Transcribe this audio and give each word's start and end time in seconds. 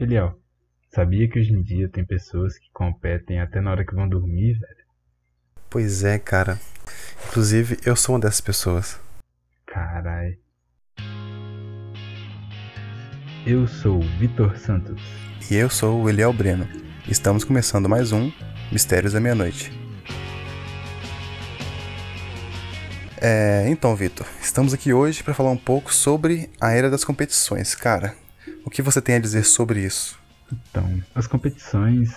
Eliel, 0.00 0.38
sabia 0.94 1.28
que 1.28 1.40
hoje 1.40 1.52
em 1.52 1.60
dia 1.60 1.88
tem 1.88 2.04
pessoas 2.04 2.56
que 2.56 2.70
competem 2.72 3.40
até 3.40 3.60
na 3.60 3.72
hora 3.72 3.84
que 3.84 3.96
vão 3.96 4.08
dormir, 4.08 4.52
velho? 4.52 4.84
Pois 5.68 6.04
é, 6.04 6.20
cara. 6.20 6.56
Inclusive, 7.26 7.78
eu 7.84 7.96
sou 7.96 8.14
uma 8.14 8.20
dessas 8.20 8.40
pessoas. 8.40 9.00
Carai. 9.66 10.38
Eu 13.44 13.66
sou 13.66 13.98
o 13.98 14.18
Vitor 14.20 14.56
Santos. 14.56 15.02
E 15.50 15.56
eu 15.56 15.68
sou 15.68 16.00
o 16.00 16.08
Eliel 16.08 16.32
Breno. 16.32 16.68
Estamos 17.08 17.42
começando 17.42 17.88
mais 17.88 18.12
um 18.12 18.30
Mistérios 18.70 19.14
da 19.14 19.20
Meia-Noite. 19.20 19.72
É, 23.20 23.68
então, 23.68 23.96
Vitor, 23.96 24.28
estamos 24.40 24.72
aqui 24.72 24.92
hoje 24.92 25.24
para 25.24 25.34
falar 25.34 25.50
um 25.50 25.56
pouco 25.56 25.92
sobre 25.92 26.48
a 26.60 26.70
era 26.70 26.88
das 26.88 27.02
competições. 27.02 27.74
Cara, 27.74 28.14
o 28.68 28.70
que 28.70 28.82
você 28.82 29.00
tem 29.00 29.16
a 29.16 29.18
dizer 29.18 29.44
sobre 29.44 29.80
isso? 29.84 30.18
Então, 30.52 31.02
as 31.14 31.26
competições 31.26 32.10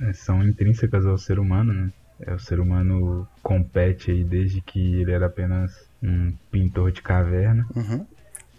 é, 0.00 0.12
são 0.12 0.42
intrínsecas 0.44 1.06
ao 1.06 1.16
ser 1.16 1.38
humano, 1.38 1.72
né? 1.72 1.90
É, 2.20 2.34
o 2.34 2.38
ser 2.38 2.58
humano 2.60 3.26
compete 3.42 4.10
aí 4.10 4.24
desde 4.24 4.60
que 4.60 4.96
ele 5.00 5.12
era 5.12 5.26
apenas 5.26 5.70
um 6.02 6.32
pintor 6.50 6.90
de 6.90 7.02
caverna. 7.02 7.66
Uhum. 7.74 8.06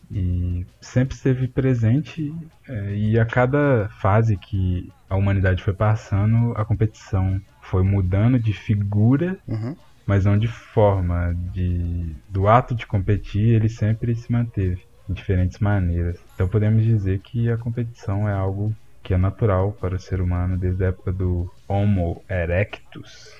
E 0.10 0.66
sempre 0.80 1.16
esteve 1.16 1.48
presente, 1.50 2.34
é, 2.68 2.96
e 2.96 3.20
a 3.20 3.26
cada 3.26 3.90
fase 4.00 4.38
que 4.38 4.90
a 5.10 5.16
humanidade 5.18 5.62
foi 5.62 5.74
passando, 5.74 6.54
a 6.56 6.64
competição 6.64 7.42
foi 7.62 7.84
mudando 7.84 8.40
de 8.40 8.54
figura, 8.54 9.38
Uhum. 9.48 9.76
mas 10.06 10.24
não 10.24 10.38
de 10.38 10.48
forma. 10.48 11.36
De, 11.52 12.16
do 12.30 12.48
ato 12.48 12.74
de 12.74 12.86
competir, 12.86 13.50
ele 13.56 13.68
sempre 13.68 14.16
se 14.16 14.32
manteve 14.32 14.87
em 15.10 15.14
diferentes 15.14 15.60
maneiras. 15.60 16.18
Então 16.36 16.48
podemos 16.48 16.84
dizer 16.84 17.20
que 17.20 17.50
a 17.50 17.58
competição 17.58 18.28
é 18.28 18.34
algo 18.34 18.76
que 19.04 19.14
é 19.14 19.18
natural 19.18 19.72
para 19.72 19.96
o 19.96 20.00
ser 20.00 20.20
humano 20.20 20.58
desde 20.58 20.84
a 20.84 20.88
época 20.90 21.12
do 21.12 21.52
Homo 21.68 22.24
erectus. 22.30 23.32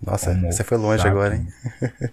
Nossa, 0.00 0.30
Homo 0.30 0.52
você 0.52 0.62
foi 0.62 0.78
longe 0.78 1.06
agora, 1.06 1.36
hein? 1.36 1.48
sapiens. 1.80 2.12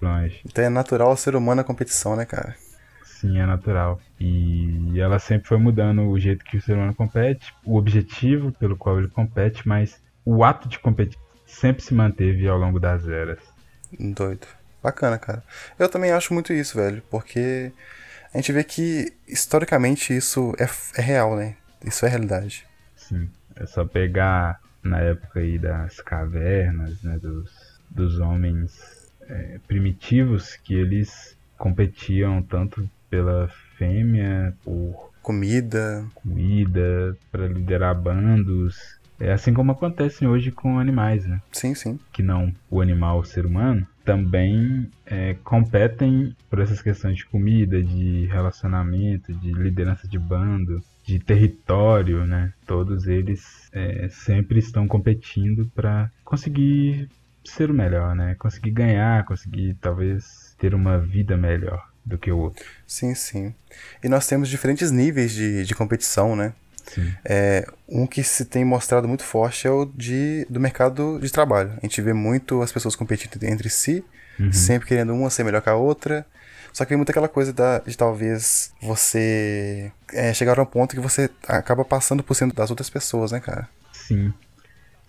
Longe. 0.00 0.40
Então 0.44 0.64
é 0.64 0.68
natural 0.68 1.08
ao 1.08 1.16
ser 1.16 1.36
humano 1.36 1.60
a 1.60 1.64
competição, 1.64 2.16
né, 2.16 2.24
cara? 2.24 2.56
Sim, 3.04 3.38
é 3.38 3.46
natural. 3.46 4.00
E 4.18 4.98
ela 4.98 5.18
sempre 5.18 5.48
foi 5.48 5.58
mudando 5.58 6.02
o 6.02 6.18
jeito 6.18 6.44
que 6.44 6.56
o 6.56 6.62
ser 6.62 6.74
humano 6.74 6.94
compete, 6.94 7.54
o 7.64 7.76
objetivo 7.76 8.52
pelo 8.52 8.76
qual 8.76 8.98
ele 8.98 9.08
compete, 9.08 9.66
mas 9.66 10.00
o 10.24 10.44
ato 10.44 10.68
de 10.68 10.78
competir 10.78 11.18
sempre 11.46 11.82
se 11.82 11.94
manteve 11.94 12.46
ao 12.48 12.58
longo 12.58 12.80
das 12.80 13.06
eras. 13.06 13.38
Doido. 13.98 14.46
Bacana, 14.82 15.18
cara. 15.18 15.42
Eu 15.78 15.88
também 15.88 16.10
acho 16.10 16.34
muito 16.34 16.52
isso, 16.52 16.76
velho, 16.76 17.02
porque 17.10 17.72
a 18.34 18.38
gente 18.38 18.52
vê 18.52 18.64
que 18.64 19.12
historicamente 19.28 20.14
isso 20.14 20.52
é, 20.58 20.68
é 21.00 21.02
real, 21.02 21.36
né? 21.36 21.54
Isso 21.84 22.04
é 22.04 22.08
realidade. 22.08 22.66
Sim, 22.96 23.30
é 23.56 23.64
só 23.64 23.84
pegar 23.84 24.60
na 24.82 25.00
época 25.00 25.40
aí 25.40 25.58
das 25.58 26.00
cavernas, 26.00 27.00
né, 27.02 27.18
dos, 27.18 27.50
dos 27.88 28.18
homens 28.18 29.08
é, 29.28 29.58
primitivos, 29.66 30.56
que 30.56 30.74
eles 30.74 31.36
competiam 31.56 32.42
tanto 32.42 32.88
pela 33.08 33.48
fêmea, 33.78 34.54
por 34.64 35.12
Comida. 35.22 36.04
comida, 36.14 37.16
para 37.32 37.46
liderar 37.46 37.94
bandos. 37.94 38.98
É 39.18 39.32
assim 39.32 39.54
como 39.54 39.72
acontece 39.72 40.26
hoje 40.26 40.50
com 40.50 40.78
animais, 40.78 41.24
né? 41.24 41.40
Sim, 41.52 41.74
sim. 41.74 41.98
que 42.12 42.22
não 42.22 42.52
o 42.68 42.80
animal, 42.80 43.20
o 43.20 43.24
ser 43.24 43.46
humano, 43.46 43.86
também 44.04 44.88
é, 45.06 45.34
competem 45.42 46.36
por 46.50 46.60
essas 46.60 46.82
questões 46.82 47.16
de 47.16 47.26
comida, 47.26 47.82
de 47.82 48.26
relacionamento, 48.26 49.32
de 49.32 49.52
liderança 49.52 50.06
de 50.06 50.18
bando, 50.18 50.82
de 51.04 51.18
território, 51.18 52.26
né? 52.26 52.52
Todos 52.66 53.06
eles 53.06 53.68
é, 53.72 54.08
sempre 54.10 54.58
estão 54.58 54.86
competindo 54.86 55.70
para 55.74 56.10
conseguir 56.24 57.08
ser 57.44 57.70
o 57.70 57.74
melhor, 57.74 58.14
né? 58.14 58.34
Conseguir 58.36 58.70
ganhar, 58.70 59.24
conseguir 59.24 59.74
talvez 59.80 60.54
ter 60.58 60.74
uma 60.74 60.98
vida 60.98 61.36
melhor 61.36 61.88
do 62.04 62.18
que 62.18 62.30
o 62.30 62.38
outro. 62.38 62.64
Sim, 62.86 63.14
sim. 63.14 63.54
E 64.02 64.08
nós 64.08 64.26
temos 64.26 64.48
diferentes 64.48 64.90
níveis 64.90 65.32
de, 65.32 65.64
de 65.64 65.74
competição, 65.74 66.36
né? 66.36 66.54
É, 67.24 67.66
um 67.88 68.06
que 68.06 68.22
se 68.22 68.44
tem 68.44 68.64
mostrado 68.64 69.08
muito 69.08 69.22
forte 69.22 69.66
é 69.66 69.70
o 69.70 69.84
de, 69.84 70.46
do 70.50 70.60
mercado 70.60 71.18
de 71.20 71.30
trabalho. 71.30 71.72
A 71.78 71.86
gente 71.86 72.00
vê 72.00 72.12
muito 72.12 72.62
as 72.62 72.72
pessoas 72.72 72.94
competindo 72.94 73.42
entre 73.44 73.70
si, 73.70 74.04
sempre 74.52 74.88
querendo 74.88 75.14
uma 75.14 75.30
ser 75.30 75.44
melhor 75.44 75.62
que 75.62 75.68
a 75.68 75.74
outra. 75.74 76.26
Só 76.72 76.84
que 76.84 76.88
vem 76.88 76.96
muito 76.98 77.10
aquela 77.10 77.28
coisa 77.28 77.52
da, 77.52 77.78
de 77.78 77.96
talvez 77.96 78.72
você 78.82 79.92
é, 80.12 80.34
chegar 80.34 80.58
a 80.58 80.62
um 80.62 80.66
ponto 80.66 80.94
que 80.94 81.00
você 81.00 81.30
acaba 81.46 81.84
passando 81.84 82.22
por 82.22 82.34
cima 82.34 82.52
das 82.52 82.68
outras 82.68 82.90
pessoas, 82.90 83.30
né, 83.30 83.38
cara? 83.38 83.68
Sim. 83.92 84.34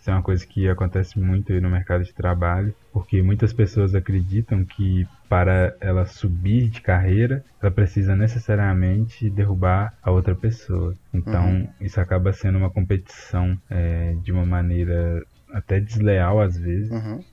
Isso 0.05 0.11
é 0.11 0.13
uma 0.13 0.21
coisa 0.23 0.45
que 0.47 0.67
acontece 0.69 1.19
muito 1.19 1.51
no 1.59 1.67
mercado 1.69 2.03
de 2.03 2.13
trabalho, 2.13 2.71
porque 2.91 3.23
muitas 3.23 3.51
pessoas 3.53 3.95
acreditam 3.95 4.63
que 4.63 5.07
para 5.27 5.75
ela 5.81 6.05
subir 6.05 6.69
de 6.69 6.79
carreira, 6.79 7.43
ela 7.59 7.71
precisa 7.71 8.15
necessariamente 8.15 9.31
derrubar 9.31 9.91
a 10.03 10.11
outra 10.11 10.35
pessoa. 10.35 10.95
Então, 11.11 11.67
isso 11.81 11.99
acaba 11.99 12.31
sendo 12.31 12.59
uma 12.59 12.71
competição 12.71 13.57
é, 13.67 14.13
de 14.21 14.31
uma 14.31 14.45
maneira 14.45 15.19
até 15.51 15.79
desleal 15.79 16.39
às 16.39 16.55
vezes, 16.55 16.91
Uhum. 16.91 17.23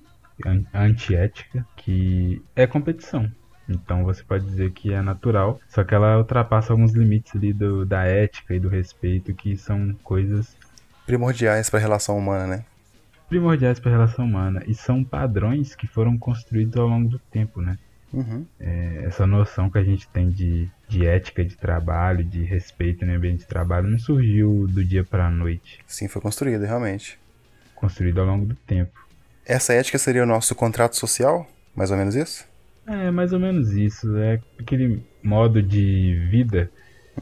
an- 0.45 0.67
antiética, 0.75 1.65
que 1.77 2.45
é 2.57 2.67
competição. 2.67 3.29
Então 3.69 4.05
você 4.05 4.25
pode 4.25 4.45
dizer 4.45 4.73
que 4.73 4.93
é 4.93 5.01
natural, 5.03 5.59
só 5.69 5.85
que 5.85 5.95
ela 5.95 6.19
ultrapassa 6.19 6.73
alguns 6.73 6.95
limites 6.95 7.35
ali 7.37 7.53
do, 7.55 7.87
da 7.87 8.05
ética 8.05 8.55
e 8.55 8.61
do 8.61 8.69
respeito, 8.69 9.35
que 9.35 9.57
são 9.57 9.95
coisas 10.03 10.57
Primordiais 11.13 11.69
para 11.69 11.79
a 11.79 11.83
relação 11.83 12.17
humana, 12.17 12.47
né? 12.47 12.65
primordiais 13.29 13.79
para 13.79 13.91
a 13.91 13.95
relação 13.95 14.25
humana 14.25 14.63
e 14.67 14.75
são 14.75 15.05
padrões 15.05 15.75
que 15.75 15.87
foram 15.87 16.17
construídos 16.17 16.75
ao 16.79 16.89
longo 16.89 17.11
do 17.11 17.19
tempo, 17.19 17.61
né? 17.61 17.79
Uhum. 18.11 18.47
É, 18.59 19.03
essa 19.07 19.27
noção 19.27 19.69
que 19.69 19.77
a 19.77 19.85
gente 19.85 20.09
tem 20.09 20.31
de, 20.31 20.71
de 20.89 21.07
ética 21.07 21.45
de 21.45 21.55
trabalho, 21.55 22.25
de 22.25 22.43
respeito 22.45 23.05
no 23.05 23.13
ambiente 23.15 23.41
de 23.41 23.47
trabalho, 23.47 23.89
não 23.89 23.99
surgiu 23.99 24.67
do 24.69 24.83
dia 24.83 25.05
para 25.05 25.27
a 25.27 25.31
noite, 25.31 25.81
Sim, 25.87 26.09
foi 26.09 26.23
construído, 26.23 26.65
realmente. 26.65 27.19
construído 27.75 28.19
ao 28.21 28.27
longo 28.27 28.47
do 28.47 28.55
tempo. 28.55 28.99
Essa 29.45 29.75
ética 29.75 29.99
seria 29.99 30.23
o 30.23 30.27
nosso 30.27 30.55
contrato 30.55 30.97
social? 30.97 31.47
Mais 31.77 31.91
ou 31.91 31.97
menos 31.99 32.15
isso? 32.15 32.47
É 32.87 33.11
mais 33.11 33.35
ou 33.35 33.39
menos 33.39 33.73
isso, 33.73 34.17
é 34.17 34.41
aquele 34.59 35.05
modo 35.23 35.63
de 35.63 36.27
vida 36.31 36.71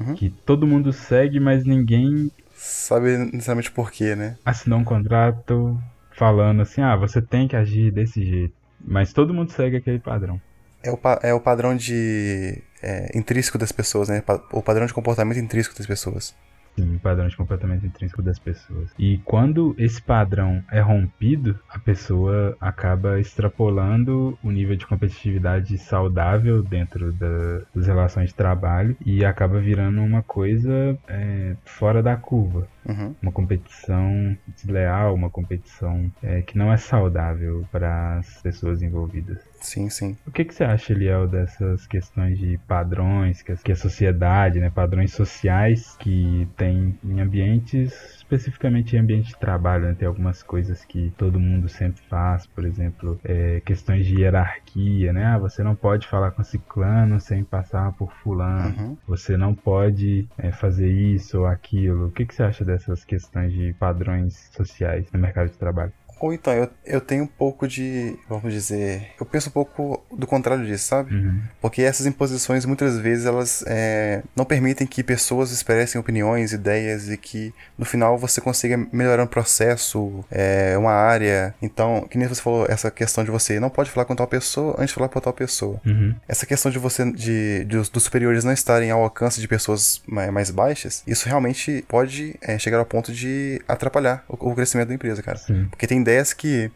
Uhum. 0.00 0.14
que 0.14 0.30
todo 0.30 0.66
mundo 0.68 0.92
segue, 0.92 1.40
mas 1.40 1.64
ninguém 1.64 2.30
Sabe 2.62 3.16
necessariamente 3.16 3.70
por 3.70 3.90
quê, 3.90 4.14
né? 4.14 4.36
assinou 4.44 4.78
um 4.78 4.84
contrato 4.84 5.80
falando 6.12 6.60
assim, 6.60 6.82
ah, 6.82 6.94
você 6.94 7.22
tem 7.22 7.48
que 7.48 7.56
agir 7.56 7.90
desse 7.90 8.22
jeito. 8.22 8.54
Mas 8.78 9.12
todo 9.12 9.32
mundo 9.32 9.50
segue 9.50 9.78
aquele 9.78 9.98
padrão. 9.98 10.38
É 10.82 10.90
o, 10.90 10.96
pa- 10.96 11.18
é 11.22 11.32
o 11.32 11.40
padrão 11.40 11.74
de. 11.76 12.62
é, 12.82 13.16
intrínseco 13.18 13.56
das 13.58 13.72
pessoas, 13.72 14.08
né? 14.08 14.22
O 14.52 14.62
padrão 14.62 14.86
de 14.86 14.92
comportamento 14.92 15.38
intrínseco 15.38 15.76
das 15.76 15.86
pessoas. 15.86 16.34
Sim, 16.78 16.98
padrão 16.98 17.28
de 17.28 17.36
comportamento 17.36 17.84
intrínseco 17.84 18.22
das 18.22 18.38
pessoas. 18.38 18.90
E 18.98 19.18
quando 19.18 19.74
esse 19.76 20.00
padrão 20.00 20.62
é 20.70 20.80
rompido, 20.80 21.58
a 21.68 21.78
pessoa 21.78 22.56
acaba 22.60 23.18
extrapolando 23.20 24.38
o 24.42 24.50
nível 24.50 24.76
de 24.76 24.86
competitividade 24.86 25.76
saudável 25.78 26.62
dentro 26.62 27.12
da- 27.12 27.62
das 27.74 27.86
relações 27.86 28.30
de 28.30 28.34
trabalho 28.34 28.96
e 29.04 29.24
acaba 29.24 29.60
virando 29.60 30.00
uma 30.00 30.22
coisa 30.22 30.98
é, 31.08 31.56
fora 31.64 32.02
da 32.02 32.16
curva. 32.16 32.66
Uhum. 32.86 33.14
Uma 33.20 33.32
competição 33.32 34.36
desleal, 34.56 35.14
uma 35.14 35.28
competição 35.28 36.10
é, 36.22 36.40
que 36.42 36.56
não 36.56 36.72
é 36.72 36.76
saudável 36.76 37.66
para 37.70 38.18
as 38.18 38.40
pessoas 38.42 38.80
envolvidas. 38.82 39.49
Sim, 39.60 39.90
sim. 39.90 40.16
O 40.26 40.30
que, 40.32 40.44
que 40.44 40.54
você 40.54 40.64
acha, 40.64 40.92
Eliel, 40.92 41.28
dessas 41.28 41.86
questões 41.86 42.38
de 42.38 42.58
padrões, 42.66 43.42
que 43.42 43.52
a, 43.52 43.56
que 43.56 43.72
a 43.72 43.76
sociedade, 43.76 44.58
né, 44.58 44.70
padrões 44.70 45.12
sociais 45.12 45.96
que 45.98 46.48
tem 46.56 46.98
em 47.04 47.20
ambientes, 47.20 47.92
especificamente 48.16 48.96
em 48.96 49.00
ambiente 49.00 49.28
de 49.28 49.36
trabalho, 49.38 49.84
né, 49.86 49.94
tem 49.98 50.08
algumas 50.08 50.42
coisas 50.42 50.84
que 50.84 51.12
todo 51.16 51.38
mundo 51.38 51.68
sempre 51.68 52.02
faz, 52.08 52.46
por 52.46 52.64
exemplo, 52.64 53.20
é, 53.22 53.60
questões 53.60 54.06
de 54.06 54.20
hierarquia, 54.20 55.12
né, 55.12 55.24
ah, 55.26 55.38
você 55.38 55.62
não 55.62 55.74
pode 55.74 56.06
falar 56.06 56.30
com 56.30 56.42
ciclano 56.42 57.20
sem 57.20 57.44
passar 57.44 57.92
por 57.92 58.12
fulano, 58.12 58.74
Uhum. 58.78 58.96
você 59.06 59.36
não 59.36 59.54
pode 59.54 60.26
é, 60.38 60.52
fazer 60.52 60.90
isso 60.90 61.40
ou 61.40 61.46
aquilo. 61.46 62.06
O 62.06 62.10
que, 62.10 62.24
que 62.24 62.34
você 62.34 62.42
acha 62.42 62.64
dessas 62.64 63.04
questões 63.04 63.52
de 63.52 63.74
padrões 63.74 64.48
sociais 64.56 65.06
no 65.12 65.18
mercado 65.18 65.50
de 65.50 65.58
trabalho? 65.58 65.92
Ou 66.20 66.34
então, 66.34 66.52
eu, 66.52 66.68
eu 66.84 67.00
tenho 67.00 67.24
um 67.24 67.26
pouco 67.26 67.66
de, 67.66 68.14
vamos 68.28 68.52
dizer, 68.52 69.08
eu 69.18 69.24
penso 69.24 69.48
um 69.48 69.52
pouco 69.52 70.04
do 70.12 70.26
contrário 70.26 70.66
disso, 70.66 70.84
sabe? 70.84 71.14
Uhum. 71.14 71.40
Porque 71.62 71.80
essas 71.80 72.04
imposições, 72.04 72.66
muitas 72.66 72.98
vezes, 72.98 73.24
elas 73.24 73.64
é, 73.66 74.22
não 74.36 74.44
permitem 74.44 74.86
que 74.86 75.02
pessoas 75.02 75.50
expressem 75.50 75.98
opiniões, 75.98 76.52
ideias 76.52 77.08
e 77.08 77.16
que, 77.16 77.54
no 77.78 77.86
final, 77.86 78.18
você 78.18 78.38
consiga 78.38 78.76
melhorar 78.92 79.22
um 79.22 79.26
processo, 79.26 80.22
é, 80.30 80.76
uma 80.76 80.92
área. 80.92 81.54
Então, 81.62 82.06
que 82.10 82.18
nem 82.18 82.28
você 82.28 82.42
falou, 82.42 82.66
essa 82.68 82.90
questão 82.90 83.24
de 83.24 83.30
você 83.30 83.58
não 83.58 83.70
pode 83.70 83.90
falar 83.90 84.04
com 84.04 84.14
tal 84.14 84.26
pessoa 84.26 84.74
antes 84.74 84.88
de 84.88 84.94
falar 84.94 85.08
com 85.08 85.20
tal 85.20 85.32
pessoa. 85.32 85.80
Uhum. 85.86 86.14
Essa 86.28 86.44
questão 86.44 86.70
de 86.70 86.78
você, 86.78 87.10
de, 87.10 87.64
de 87.64 87.76
os, 87.78 87.88
dos 87.88 88.02
superiores 88.02 88.44
não 88.44 88.52
estarem 88.52 88.90
ao 88.90 89.02
alcance 89.02 89.40
de 89.40 89.48
pessoas 89.48 90.02
mais, 90.06 90.30
mais 90.30 90.50
baixas, 90.50 91.02
isso 91.06 91.26
realmente 91.26 91.82
pode 91.88 92.36
é, 92.42 92.58
chegar 92.58 92.78
ao 92.78 92.84
ponto 92.84 93.10
de 93.10 93.62
atrapalhar 93.66 94.22
o, 94.28 94.50
o 94.50 94.54
crescimento 94.54 94.88
da 94.88 94.94
empresa, 94.94 95.22
cara. 95.22 95.38
Sim. 95.38 95.66
Porque 95.70 95.86
tem 95.86 96.02
ideias 96.10 96.32
que 96.32 96.70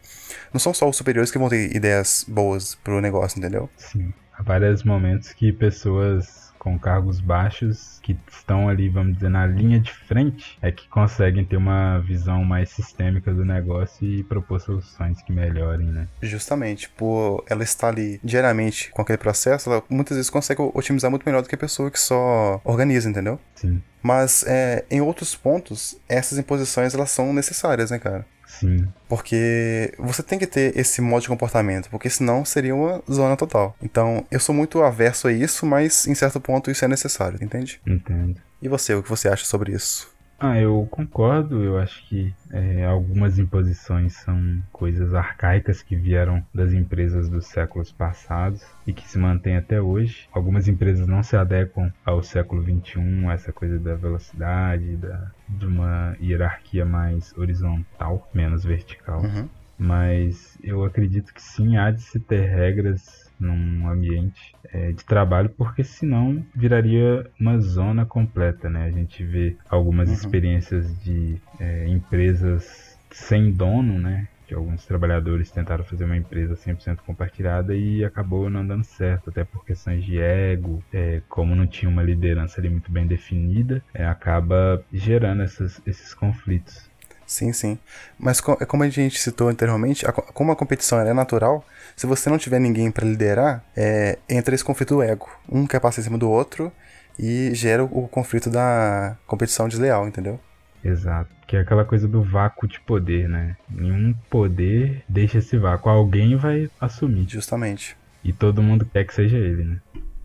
não 0.53 0.59
são 0.59 0.73
só 0.73 0.89
os 0.89 0.95
superiores 0.95 1.31
que 1.31 1.37
vão 1.37 1.49
ter 1.49 1.75
ideias 1.75 2.25
boas 2.27 2.75
pro 2.75 3.01
negócio, 3.01 3.37
entendeu? 3.37 3.69
Sim. 3.77 4.13
Há 4.37 4.43
vários 4.43 4.83
momentos 4.83 5.33
que 5.33 5.51
pessoas 5.51 6.45
com 6.65 6.79
cargos 6.79 7.21
baixos 7.21 7.99
que 8.01 8.17
estão 8.27 8.67
ali, 8.67 8.89
vamos 8.89 9.13
dizer, 9.13 9.29
na 9.29 9.45
linha 9.45 9.79
de 9.79 9.93
frente, 9.93 10.57
é 10.63 10.71
que 10.71 10.89
conseguem 10.89 11.45
ter 11.45 11.57
uma 11.57 11.99
visão 11.99 12.43
mais 12.43 12.71
sistêmica 12.71 13.31
do 13.31 13.45
negócio 13.45 14.03
e 14.03 14.23
propor 14.23 14.59
soluções 14.59 15.21
que 15.21 15.31
melhorem, 15.31 15.85
né? 15.85 16.07
Justamente, 16.23 16.89
por 16.89 17.45
ela 17.47 17.61
estar 17.61 17.89
ali 17.89 18.19
diariamente 18.23 18.89
com 18.89 19.01
aquele 19.03 19.19
processo, 19.19 19.69
ela 19.69 19.83
muitas 19.87 20.17
vezes 20.17 20.31
consegue 20.31 20.59
otimizar 20.73 21.11
muito 21.11 21.23
melhor 21.23 21.43
do 21.43 21.47
que 21.47 21.53
a 21.53 21.57
pessoa 21.57 21.91
que 21.91 21.99
só 21.99 22.59
organiza, 22.63 23.07
entendeu? 23.07 23.39
Sim. 23.53 23.79
Mas 24.01 24.43
é, 24.47 24.85
em 24.89 25.01
outros 25.01 25.35
pontos, 25.35 25.99
essas 26.09 26.39
imposições 26.39 26.95
elas 26.95 27.11
são 27.11 27.31
necessárias, 27.31 27.91
né, 27.91 27.99
cara? 27.99 28.25
Sim. 28.59 28.87
Porque 29.07 29.93
você 29.97 30.23
tem 30.23 30.39
que 30.39 30.47
ter 30.47 30.77
esse 30.77 31.01
modo 31.01 31.21
de 31.21 31.27
comportamento, 31.27 31.89
porque 31.89 32.09
senão 32.09 32.43
seria 32.45 32.75
uma 32.75 33.01
zona 33.11 33.35
total. 33.35 33.75
Então, 33.81 34.25
eu 34.31 34.39
sou 34.39 34.53
muito 34.53 34.81
averso 34.81 35.27
a 35.27 35.33
isso, 35.33 35.65
mas 35.65 36.07
em 36.07 36.15
certo 36.15 36.39
ponto 36.39 36.71
isso 36.71 36.83
é 36.83 36.87
necessário, 36.87 37.37
entende? 37.41 37.79
Entendo. 37.85 38.41
E 38.61 38.67
você, 38.67 38.95
o 38.95 39.03
que 39.03 39.09
você 39.09 39.27
acha 39.27 39.45
sobre 39.45 39.73
isso? 39.73 40.14
Ah, 40.39 40.59
eu 40.59 40.87
concordo. 40.91 41.63
Eu 41.63 41.77
acho 41.77 42.05
que 42.07 42.33
é, 42.51 42.85
algumas 42.85 43.39
imposições 43.39 44.13
são 44.13 44.61
coisas 44.71 45.13
arcaicas 45.13 45.81
que 45.81 45.95
vieram 45.95 46.45
das 46.53 46.73
empresas 46.73 47.29
dos 47.29 47.47
séculos 47.47 47.91
passados 47.91 48.63
e 48.85 48.93
que 48.93 49.07
se 49.07 49.17
mantêm 49.17 49.57
até 49.57 49.81
hoje. 49.81 50.27
Algumas 50.31 50.67
empresas 50.67 51.07
não 51.07 51.23
se 51.23 51.35
adequam 51.35 51.91
ao 52.05 52.21
século 52.21 52.63
XXI, 52.63 53.27
essa 53.31 53.53
coisa 53.53 53.79
da 53.79 53.95
velocidade, 53.95 54.97
da, 54.97 55.31
de 55.47 55.65
uma 55.65 56.15
hierarquia 56.21 56.85
mais 56.85 57.35
horizontal, 57.37 58.29
menos 58.33 58.63
vertical. 58.63 59.21
Uhum. 59.21 59.49
Mas 59.77 60.57
eu 60.63 60.83
acredito 60.83 61.33
que 61.33 61.41
sim, 61.41 61.77
há 61.77 61.91
de 61.91 62.01
se 62.01 62.19
ter 62.19 62.45
regras 62.45 63.24
num 63.39 63.87
ambiente 63.89 64.57
é, 64.73 64.91
de 64.93 65.05
trabalho, 65.05 65.49
porque 65.57 65.83
senão 65.83 66.45
viraria 66.55 67.23
uma 67.39 67.59
zona 67.59 68.05
completa, 68.05 68.69
né? 68.69 68.85
A 68.85 68.91
gente 68.91 69.23
vê 69.25 69.57
algumas 69.69 70.11
Uhum. 70.11 70.11
experiências 70.11 70.97
de 70.99 71.41
é, 71.59 71.87
empresas 71.87 72.65
sem 73.11 73.53
dono, 73.55 73.99
né? 73.99 74.27
Que 74.47 74.53
alguns 74.53 74.85
trabalhadores 74.85 75.51
tentaram 75.51 75.83
fazer 75.83 76.05
uma 76.05 76.17
empresa 76.17 76.55
100% 76.55 77.01
compartilhada 77.03 77.75
e 77.75 78.03
acabou 78.03 78.49
não 78.49 78.65
dando 78.65 78.83
certo, 78.85 79.29
até 79.29 79.43
por 79.43 79.63
questões 79.65 80.03
de 80.05 80.19
ego, 80.19 80.85
é, 80.91 81.21
como 81.27 81.55
não 81.55 81.67
tinha 81.67 81.89
uma 81.89 82.03
liderança 82.03 82.59
ali 82.61 82.69
muito 82.69 82.91
bem 82.91 83.07
definida, 83.07 83.83
é, 83.93 84.05
acaba 84.05 84.85
gerando 84.91 85.41
essas, 85.41 85.81
esses 85.85 86.13
conflitos. 86.13 86.89
Sim, 87.25 87.51
sim. 87.53 87.77
Mas 88.19 88.39
co- 88.39 88.55
como 88.67 88.83
a 88.83 88.89
gente 88.89 89.19
citou 89.19 89.49
anteriormente, 89.49 90.05
a 90.07 90.11
como 90.11 90.51
a 90.51 90.55
competição 90.55 90.99
é 90.99 91.13
natural, 91.13 91.65
se 91.95 92.05
você 92.05 92.29
não 92.29 92.37
tiver 92.37 92.59
ninguém 92.59 92.91
para 92.91 93.05
liderar, 93.05 93.63
é, 93.75 94.19
entra 94.29 94.53
esse 94.53 94.63
conflito 94.63 94.95
do 94.95 95.01
ego. 95.01 95.27
Um 95.49 95.65
quer 95.65 95.79
passar 95.79 96.01
em 96.01 96.03
cima 96.03 96.17
do 96.17 96.29
outro 96.29 96.71
e 97.17 97.51
gera 97.55 97.83
o, 97.83 98.03
o 98.05 98.07
conflito 98.07 98.49
da 98.49 99.15
competição 99.25 99.67
desleal, 99.67 100.07
entendeu? 100.07 100.39
Exato. 100.83 101.29
Que 101.47 101.57
é 101.57 101.61
aquela 101.61 101.83
coisa 101.83 102.07
do 102.07 102.21
vácuo 102.21 102.67
de 102.67 102.79
poder, 102.79 103.27
né? 103.27 103.57
Nenhum 103.69 104.13
poder 104.29 105.03
deixa 105.09 105.39
esse 105.39 105.57
vácuo. 105.57 105.89
Alguém 105.89 106.35
vai 106.35 106.69
assumir. 106.79 107.25
Justamente. 107.27 107.97
E 108.23 108.31
todo 108.31 108.61
mundo 108.61 108.85
quer 108.85 109.03
que 109.05 109.13
seja 109.13 109.37
ele, 109.37 109.63
né? 109.63 109.77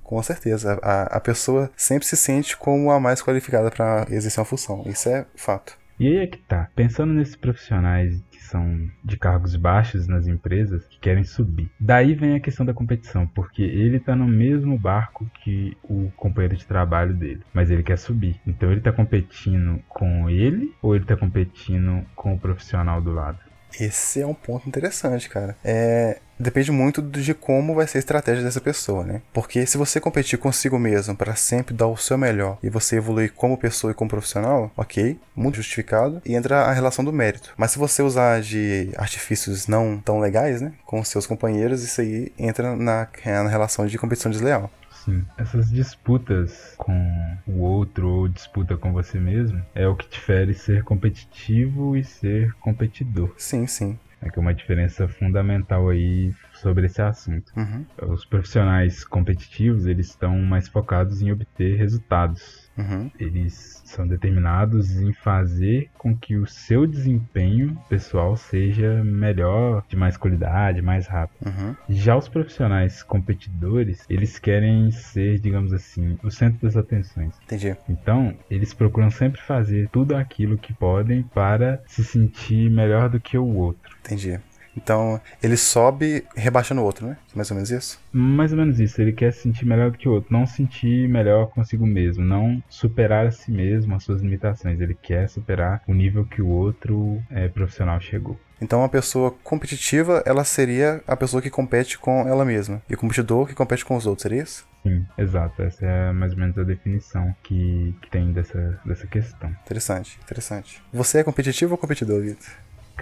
Com 0.03 0.23
certeza. 0.23 0.79
A, 0.83 1.17
a 1.17 1.21
pessoa 1.21 1.71
sempre 1.77 2.07
se 2.07 2.17
sente 2.17 2.57
como 2.57 2.91
a 2.91 3.01
mais 3.01 3.23
qualificada 3.23 3.71
para 3.71 4.07
exercer 4.11 4.41
uma 4.41 4.45
função. 4.45 4.83
Isso 4.87 5.09
é 5.09 5.25
fato. 5.35 5.79
E 6.01 6.07
aí 6.07 6.17
é 6.17 6.27
que 6.27 6.39
tá. 6.39 6.71
Pensando 6.75 7.13
nesses 7.13 7.37
profissionais 7.37 8.25
que 8.31 8.43
são 8.43 8.89
de 9.05 9.19
cargos 9.19 9.55
baixos 9.55 10.09
nas 10.09 10.27
empresas 10.27 10.87
que 10.87 10.99
querem 10.99 11.25
subir. 11.25 11.71
Daí 11.79 12.15
vem 12.15 12.35
a 12.35 12.41
questão 12.41 12.65
da 12.65 12.73
competição, 12.73 13.27
porque 13.27 13.63
ele 13.63 14.01
tá 14.01 14.17
no 14.17 14.27
mesmo 14.27 14.79
barco 14.79 15.31
que 15.45 15.77
o 15.85 16.11
companheiro 16.17 16.57
de 16.57 16.67
trabalho 16.67 17.13
dele, 17.13 17.43
mas 17.53 17.71
ele 17.71 17.83
quer 17.83 17.99
subir. 17.99 18.41
Então 18.47 18.73
ele 18.73 18.81
tá 18.81 18.91
competindo 18.91 19.79
com 19.91 20.31
ele 20.31 20.75
ou 20.81 20.97
ele 20.97 21.05
tá 21.05 21.19
competindo 21.19 22.03
com 22.17 22.33
o 22.33 22.41
profissional 22.41 23.03
do 23.03 23.13
lado? 23.13 23.50
Esse 23.79 24.21
é 24.21 24.27
um 24.27 24.35
ponto 24.35 24.69
interessante, 24.69 25.29
cara. 25.29 25.57
É, 25.65 26.19
depende 26.39 26.73
muito 26.73 27.03
de 27.03 27.35
como 27.35 27.75
vai 27.75 27.87
ser 27.87 27.99
a 27.99 28.01
estratégia 28.01 28.43
dessa 28.43 28.61
pessoa, 28.61 29.05
né? 29.05 29.23
Porque 29.33 29.67
se 29.67 29.77
você 29.77 30.01
competir 30.01 30.39
consigo 30.39 30.79
mesmo 30.79 31.15
para 31.15 31.35
sempre 31.35 31.75
dar 31.75 31.87
o 31.87 31.97
seu 31.97 32.17
melhor 32.17 32.59
e 32.63 32.71
você 32.71 32.97
evoluir 32.97 33.33
como 33.33 33.59
pessoa 33.59 33.91
e 33.91 33.95
como 33.95 34.11
profissional, 34.11 34.73
ok, 34.77 35.19
muito 35.37 35.57
justificado, 35.57 36.23
e 36.25 36.35
entra 36.35 36.63
a 36.63 36.73
relação 36.73 37.05
do 37.05 37.13
mérito. 37.13 37.53
Mas 37.57 37.73
se 37.73 37.79
você 37.79 38.03
usar 38.03 38.41
de 38.41 38.91
artifícios 38.97 39.67
não 39.67 39.99
tão 39.99 40.19
legais, 40.19 40.61
né, 40.61 40.73
com 40.85 41.05
seus 41.05 41.27
companheiros, 41.27 41.83
isso 41.83 42.01
aí 42.01 42.33
entra 42.39 42.75
na, 42.75 43.07
na 43.25 43.49
relação 43.49 43.87
de 43.87 43.99
competição 43.99 44.31
desleal. 44.31 44.71
Sim, 45.11 45.25
essas 45.37 45.71
disputas 45.71 46.75
com 46.77 47.37
o 47.47 47.59
outro 47.61 48.09
ou 48.09 48.29
disputa 48.29 48.77
com 48.77 48.93
você 48.93 49.19
mesmo 49.19 49.61
é 49.75 49.89
o 49.89 49.97
que 49.97 50.09
difere 50.09 50.55
ser 50.55 50.85
competitivo 50.85 51.97
e 51.97 52.05
ser 52.05 52.53
competidor. 52.55 53.35
Sim, 53.37 53.67
sim. 53.67 53.99
É 54.23 54.31
que 54.31 54.39
é 54.39 54.43
uma 54.43 54.55
diferença 54.55 55.09
fundamental 55.09 55.89
aí 55.89 56.33
sobre 56.61 56.87
esse 56.87 57.01
assunto. 57.03 57.53
Uhum, 57.57 57.85
Os 58.13 58.25
profissionais 58.25 59.05
competitivos, 59.05 59.87
eles 59.87 60.09
estão 60.09 60.39
mais 60.39 60.69
focados 60.69 61.21
em 61.23 61.33
obter 61.33 61.77
resultados. 61.77 62.71
uhum, 62.77 63.11
Eles 63.19 63.83
são 63.85 64.07
determinados 64.07 65.01
em 65.01 65.13
fazer 65.13 65.91
com 65.99 66.17
que 66.17 66.37
o 66.37 66.47
seu 66.47 66.87
desempenho 66.87 67.77
pessoal 67.89 68.37
seja 68.37 69.03
melhor, 69.05 69.85
de 69.89 69.97
mais 69.97 70.17
qualidade, 70.17 70.81
mais 70.83 71.07
rápido. 71.07 71.47
uhum. 71.47 71.75
Já 71.89 72.17
os 72.17 72.29
profissionais 72.29 73.03
competidores, 73.03 74.05
eles 74.09 74.39
querem 74.39 74.91
ser, 74.91 75.39
digamos 75.41 75.73
assim, 75.73 76.19
o 76.23 76.31
centro 76.31 76.61
das 76.63 76.77
atenções. 76.77 77.35
Entendi. 77.45 77.77
Então, 77.89 78.35
eles 78.51 78.73
procuram 78.75 79.11
sempre 79.11 79.41
fazer 79.41 79.89
tudo 79.91 80.17
aquilo 80.17 80.59
que 80.59 80.73
podem 80.73 81.23
para 81.23 81.83
se 81.87 82.05
sentir 82.05 82.71
melhor 82.71 83.09
do 83.09 83.21
que 83.21 83.37
o 83.37 83.47
outro. 83.47 83.97
Entendi. 84.01 84.39
Então, 84.77 85.21
ele 85.43 85.57
sobe 85.57 86.25
rebaixando 86.35 86.81
o 86.81 86.85
outro, 86.85 87.07
né? 87.07 87.17
Mais 87.35 87.51
ou 87.51 87.55
menos 87.55 87.71
isso? 87.71 88.01
Mais 88.13 88.53
ou 88.53 88.59
menos 88.59 88.79
isso, 88.79 89.01
ele 89.01 89.13
quer 89.13 89.33
se 89.33 89.43
sentir 89.43 89.67
melhor 89.67 89.91
do 89.91 89.99
que 89.99 90.09
o 90.09 90.13
outro, 90.13 90.33
não 90.33 90.47
sentir 90.47 91.09
melhor 91.09 91.49
consigo 91.49 91.87
mesmo, 91.87 92.25
não 92.25 92.63
superar 92.69 93.27
a 93.27 93.31
si 93.31 93.51
mesmo, 93.51 93.95
as 93.95 94.05
suas 94.05 94.23
limitações. 94.23 94.81
Ele 94.81 94.95
quer 94.95 95.29
superar 95.29 95.83
o 95.87 95.95
nível 95.95 96.25
que 96.25 96.41
o 96.41 96.49
outro 96.49 97.21
é, 97.31 97.49
profissional 97.49 98.01
chegou. 98.01 98.39
Então, 98.61 98.81
uma 98.81 98.89
pessoa 98.89 99.31
competitiva, 99.43 100.23
ela 100.27 100.45
seria 100.45 101.03
a 101.07 101.17
pessoa 101.17 101.41
que 101.41 101.49
compete 101.49 101.99
com 101.99 102.29
ela 102.29 102.45
mesma. 102.45 102.83
E 102.89 102.95
o 102.95 102.99
competidor 102.99 103.47
que 103.47 103.55
compete 103.55 103.85
com 103.85 103.97
os 103.97 104.07
outros, 104.07 104.23
seria 104.23 104.43
isso? 104.43 104.69
Sim, 104.83 105.07
exato. 105.17 105.63
Essa 105.63 105.87
é 105.87 106.13
mais 106.13 106.33
ou 106.33 106.39
menos 106.39 106.57
a 106.59 106.63
definição 106.63 107.35
que, 107.43 107.95
que 108.03 108.11
tem 108.11 108.33
dessa, 108.33 108.79
dessa 108.85 109.07
questão. 109.07 109.51
Interessante, 109.65 110.19
interessante. 110.23 110.83
Você 110.93 111.19
é 111.19 111.25
competitivo 111.25 111.73
ou 111.73 111.79
competidor, 111.79 112.21
Vitor? 112.23 112.47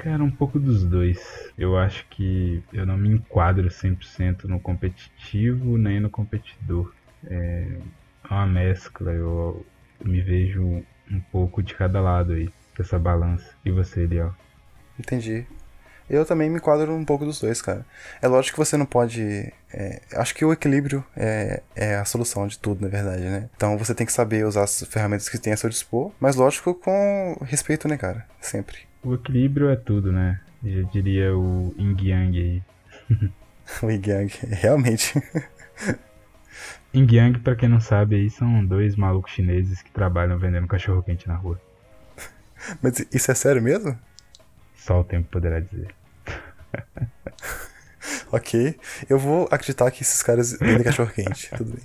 Cara, 0.02 0.22
um 0.22 0.30
pouco 0.30 0.60
dos 0.60 0.84
dois. 0.84 1.50
Eu 1.58 1.76
acho 1.76 2.06
que 2.08 2.62
eu 2.72 2.86
não 2.86 2.96
me 2.96 3.10
enquadro 3.10 3.68
100% 3.68 4.44
no 4.44 4.60
competitivo 4.60 5.76
nem 5.76 5.98
no 5.98 6.08
competidor. 6.08 6.92
É 7.26 7.66
uma 8.30 8.46
mescla, 8.46 9.10
eu 9.12 9.66
me 10.04 10.20
vejo 10.20 10.84
um 11.10 11.20
pouco 11.32 11.62
de 11.62 11.74
cada 11.74 12.00
lado 12.00 12.32
aí, 12.32 12.48
dessa 12.76 12.96
balança. 12.96 13.50
E 13.64 13.72
você, 13.72 14.02
Eliel? 14.02 14.32
Entendi. 14.98 15.44
Eu 16.08 16.24
também 16.24 16.48
me 16.48 16.56
enquadro 16.56 16.94
um 16.94 17.04
pouco 17.04 17.24
dos 17.24 17.40
dois, 17.40 17.60
cara. 17.60 17.84
É 18.22 18.28
lógico 18.28 18.54
que 18.54 18.64
você 18.64 18.76
não 18.76 18.86
pode. 18.86 19.52
é, 19.72 20.00
acho 20.14 20.34
que 20.34 20.44
o 20.44 20.52
equilíbrio 20.52 21.04
é, 21.16 21.60
é 21.74 21.96
a 21.96 22.04
solução 22.04 22.46
de 22.46 22.58
tudo, 22.58 22.82
na 22.82 22.88
verdade, 22.88 23.22
né? 23.22 23.50
Então 23.56 23.76
você 23.76 23.94
tem 23.94 24.06
que 24.06 24.12
saber 24.12 24.46
usar 24.46 24.62
as 24.62 24.84
ferramentas 24.84 25.28
que 25.28 25.38
tem 25.38 25.52
a 25.52 25.56
seu 25.56 25.68
dispor, 25.68 26.12
mas 26.20 26.36
lógico 26.36 26.72
com 26.72 27.36
respeito, 27.42 27.88
né, 27.88 27.98
cara? 27.98 28.24
Sempre. 28.40 28.87
O 29.02 29.14
equilíbrio 29.14 29.70
é 29.70 29.76
tudo, 29.76 30.12
né? 30.12 30.40
Já 30.64 30.82
diria 30.90 31.36
o 31.36 31.74
Yin 31.78 31.96
Yang 32.00 32.38
aí. 32.38 32.62
O 33.82 33.90
Yang, 33.90 34.46
realmente. 34.46 35.12
Yin 36.94 37.06
Yang, 37.10 37.40
pra 37.40 37.54
quem 37.54 37.68
não 37.68 37.80
sabe 37.80 38.16
aí, 38.16 38.30
são 38.30 38.64
dois 38.64 38.96
malucos 38.96 39.32
chineses 39.32 39.82
que 39.82 39.90
trabalham 39.90 40.38
vendendo 40.38 40.66
cachorro-quente 40.66 41.28
na 41.28 41.34
rua. 41.36 41.60
Mas 42.82 43.06
isso 43.12 43.30
é 43.30 43.34
sério 43.34 43.62
mesmo? 43.62 43.96
Só 44.74 45.00
o 45.00 45.04
tempo 45.04 45.28
poderá 45.30 45.60
dizer. 45.60 45.94
ok. 48.32 48.80
Eu 49.08 49.18
vou 49.18 49.46
acreditar 49.50 49.90
que 49.90 50.02
esses 50.02 50.22
caras 50.22 50.58
vendem 50.58 50.82
cachorro 50.82 51.12
quente. 51.12 51.50
Tudo 51.56 51.74
bem. 51.74 51.84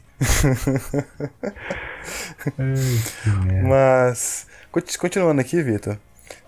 Mas, 3.61 4.47
continuando 4.97 5.41
aqui, 5.41 5.61
Vitor. 5.61 5.97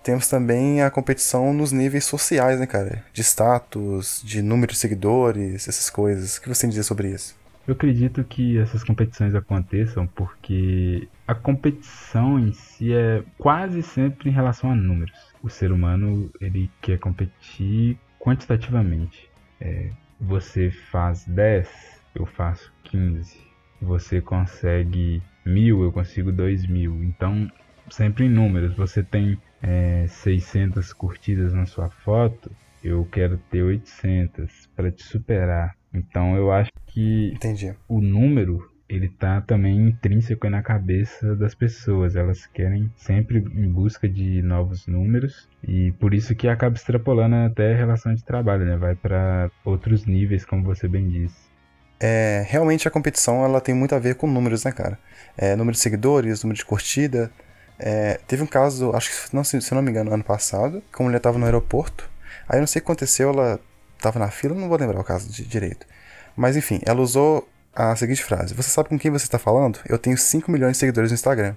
Temos 0.06 0.28
também 0.28 0.82
a 0.82 0.88
competição 0.88 1.52
nos 1.52 1.72
níveis 1.72 2.04
sociais, 2.04 2.60
né, 2.60 2.66
cara? 2.68 3.02
De 3.12 3.24
status, 3.24 4.22
de 4.24 4.40
número 4.40 4.70
de 4.70 4.78
seguidores, 4.78 5.66
essas 5.66 5.90
coisas. 5.90 6.36
O 6.36 6.42
que 6.42 6.48
você 6.48 6.60
tem 6.60 6.68
a 6.68 6.70
dizer 6.70 6.84
sobre 6.84 7.10
isso? 7.10 7.36
Eu 7.66 7.74
acredito 7.74 8.22
que 8.22 8.56
essas 8.56 8.84
competições 8.84 9.34
aconteçam 9.34 10.06
porque 10.06 11.08
a 11.26 11.34
competição 11.34 12.38
em 12.38 12.52
si 12.52 12.94
é 12.94 13.24
quase 13.36 13.82
sempre 13.82 14.30
em 14.30 14.32
relação 14.32 14.70
a 14.70 14.76
números. 14.76 15.18
O 15.42 15.50
ser 15.50 15.72
humano 15.72 16.30
ele 16.40 16.70
quer 16.80 17.00
competir 17.00 17.98
quantitativamente. 18.20 19.28
É, 19.60 19.90
você 20.20 20.70
faz 20.70 21.24
10, 21.24 21.68
eu 22.14 22.26
faço 22.26 22.72
15. 22.84 23.40
Você 23.82 24.20
consegue 24.20 25.20
mil, 25.44 25.82
eu 25.82 25.90
consigo 25.90 26.30
dois 26.30 26.64
mil. 26.64 27.02
Então, 27.02 27.50
sempre 27.90 28.26
em 28.26 28.28
números. 28.28 28.76
Você 28.76 29.02
tem 29.02 29.36
é, 29.62 30.06
600 30.08 30.92
curtidas 30.92 31.52
na 31.52 31.66
sua 31.66 31.88
foto, 31.88 32.50
eu 32.82 33.04
quero 33.10 33.38
ter 33.50 33.62
800 33.62 34.68
para 34.74 34.90
te 34.90 35.02
superar. 35.02 35.74
Então 35.92 36.36
eu 36.36 36.52
acho 36.52 36.70
que 36.86 37.32
Entendi. 37.34 37.74
o 37.88 38.00
número 38.00 38.70
ele 38.88 39.08
tá 39.08 39.40
também 39.40 39.88
intrínseco 39.88 40.48
na 40.48 40.62
cabeça 40.62 41.34
das 41.34 41.54
pessoas. 41.54 42.14
Elas 42.14 42.46
querem 42.46 42.90
sempre 42.96 43.38
em 43.38 43.68
busca 43.68 44.08
de 44.08 44.40
novos 44.42 44.86
números 44.86 45.48
e 45.66 45.92
por 45.92 46.14
isso 46.14 46.34
que 46.34 46.46
acaba 46.46 46.76
extrapolando 46.76 47.34
até 47.34 47.72
a 47.72 47.76
relação 47.76 48.14
de 48.14 48.24
trabalho, 48.24 48.64
né? 48.64 48.76
Vai 48.76 48.94
para 48.94 49.50
outros 49.64 50.04
níveis, 50.06 50.44
como 50.44 50.62
você 50.62 50.86
bem 50.86 51.08
disse. 51.08 51.46
É, 51.98 52.44
realmente 52.46 52.86
a 52.86 52.90
competição 52.90 53.44
ela 53.44 53.60
tem 53.60 53.74
muito 53.74 53.94
a 53.94 53.98
ver 53.98 54.16
com 54.16 54.26
números, 54.26 54.64
né, 54.64 54.70
cara? 54.70 54.98
É, 55.36 55.56
número 55.56 55.72
de 55.72 55.80
seguidores, 55.80 56.42
número 56.42 56.58
de 56.58 56.64
curtida. 56.64 57.30
É, 57.78 58.20
teve 58.26 58.42
um 58.42 58.46
caso, 58.46 58.92
acho 58.94 59.10
que 59.10 59.36
não, 59.36 59.44
se 59.44 59.74
não 59.74 59.82
me 59.82 59.90
engano, 59.90 60.12
ano 60.12 60.24
passado, 60.24 60.82
que 60.92 60.98
uma 60.98 61.06
mulher 61.06 61.18
estava 61.18 61.38
no 61.38 61.44
aeroporto. 61.44 62.08
Aí 62.48 62.58
eu 62.58 62.60
não 62.60 62.66
sei 62.66 62.80
o 62.80 62.82
que 62.82 62.90
aconteceu, 62.90 63.30
ela 63.30 63.60
estava 63.96 64.18
na 64.18 64.30
fila, 64.30 64.54
não 64.54 64.68
vou 64.68 64.78
lembrar 64.78 65.00
o 65.00 65.04
caso 65.04 65.30
de, 65.30 65.44
direito. 65.44 65.86
Mas 66.36 66.56
enfim, 66.56 66.80
ela 66.84 67.00
usou 67.00 67.48
a 67.74 67.94
seguinte 67.96 68.22
frase: 68.22 68.54
Você 68.54 68.70
sabe 68.70 68.88
com 68.88 68.98
quem 68.98 69.10
você 69.10 69.24
está 69.24 69.38
falando? 69.38 69.78
Eu 69.86 69.98
tenho 69.98 70.16
5 70.16 70.50
milhões 70.50 70.72
de 70.72 70.78
seguidores 70.78 71.10
no 71.10 71.14
Instagram. 71.14 71.54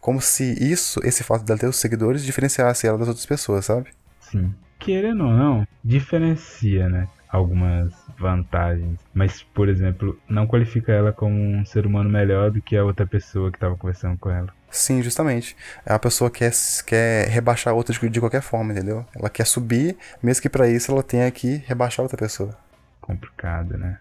Como 0.00 0.20
se 0.20 0.52
isso, 0.62 1.00
esse 1.04 1.24
fato 1.24 1.44
dela 1.44 1.58
ter 1.58 1.66
os 1.66 1.76
seguidores, 1.76 2.24
diferenciasse 2.24 2.86
ela 2.86 2.98
das 2.98 3.08
outras 3.08 3.26
pessoas, 3.26 3.64
sabe? 3.64 3.90
Sim. 4.20 4.54
Querendo 4.78 5.24
ou 5.24 5.32
não, 5.32 5.66
diferencia, 5.82 6.88
né? 6.88 7.08
Algumas 7.28 7.92
vantagens. 8.18 8.98
Mas, 9.12 9.42
por 9.42 9.68
exemplo, 9.68 10.18
não 10.28 10.46
qualifica 10.46 10.92
ela 10.92 11.12
como 11.12 11.34
um 11.34 11.64
ser 11.64 11.86
humano 11.86 12.08
melhor 12.08 12.50
do 12.50 12.62
que 12.62 12.76
a 12.76 12.84
outra 12.84 13.06
pessoa 13.06 13.50
que 13.50 13.56
estava 13.56 13.76
conversando 13.76 14.16
com 14.18 14.30
ela. 14.30 14.48
Sim, 14.70 15.02
justamente. 15.02 15.56
A 15.84 15.98
pessoa 15.98 16.30
quer, 16.30 16.52
quer 16.86 17.28
rebaixar 17.28 17.72
a 17.72 17.76
outra 17.76 17.94
de, 17.94 18.08
de 18.08 18.20
qualquer 18.20 18.42
forma, 18.42 18.72
entendeu? 18.72 19.04
Ela 19.14 19.30
quer 19.30 19.46
subir, 19.46 19.96
mesmo 20.22 20.42
que 20.42 20.48
para 20.48 20.68
isso 20.68 20.92
ela 20.92 21.02
tenha 21.02 21.30
que 21.30 21.62
rebaixar 21.66 22.02
outra 22.02 22.18
pessoa. 22.18 22.56
Complicado, 23.00 23.76
né? 23.78 23.98